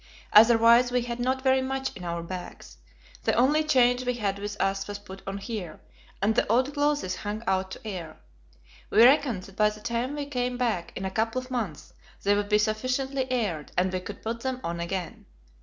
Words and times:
Otherwise, 0.33 0.91
we 0.91 1.03
had 1.03 1.19
not 1.19 1.43
very 1.43 1.61
much 1.61 1.95
in 1.95 2.03
our 2.03 2.23
bags. 2.23 2.77
The 3.23 3.33
only 3.35 3.63
change 3.63 4.03
we 4.03 4.15
had 4.15 4.39
with 4.39 4.59
us 4.59 4.87
was 4.87 4.97
put 4.97 5.21
on 5.27 5.37
here, 5.37 5.79
and 6.23 6.33
the 6.33 6.47
old 6.47 6.73
clothes 6.73 7.17
hung 7.17 7.43
out 7.45 7.69
to 7.69 7.87
air. 7.87 8.17
We 8.89 9.03
reckoned 9.05 9.43
that 9.43 9.55
by 9.57 9.69
the 9.69 9.79
time 9.79 10.15
we 10.15 10.25
came 10.25 10.57
back, 10.57 10.91
in 10.95 11.05
a 11.05 11.11
couple 11.11 11.39
of 11.39 11.51
months, 11.51 11.93
they 12.23 12.33
would 12.33 12.49
be 12.49 12.57
sufficiently 12.57 13.31
aired, 13.31 13.73
and 13.77 13.93
we 13.93 13.99
could 13.99 14.23
put 14.23 14.39
them 14.41 14.59
on 14.63 14.79
again. 14.79 15.27